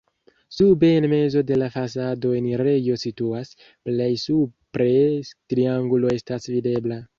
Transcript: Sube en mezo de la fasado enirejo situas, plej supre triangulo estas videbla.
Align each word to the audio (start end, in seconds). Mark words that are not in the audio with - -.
Sube 0.47 0.87
en 0.97 1.07
mezo 1.07 1.43
de 1.49 1.57
la 1.63 1.67
fasado 1.75 2.31
enirejo 2.39 2.97
situas, 3.03 3.53
plej 3.91 4.09
supre 4.25 4.91
triangulo 5.55 6.15
estas 6.19 6.53
videbla. 6.57 7.03